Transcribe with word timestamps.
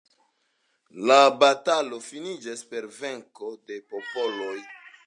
La 1.11 1.17
batalo 1.43 2.01
finiĝis 2.07 2.65
per 2.73 2.91
venko 2.99 3.53
de 3.71 3.83
poloj. 3.95 4.55